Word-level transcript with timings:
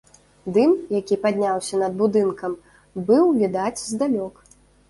Дым, 0.53 0.71
які 0.99 1.17
падняўся 1.25 1.75
над 1.83 1.93
будынкам, 2.01 2.57
быў 3.11 3.23
відаць 3.43 3.79
здалёк. 3.91 4.45